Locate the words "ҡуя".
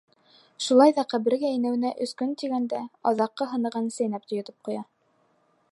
4.69-4.83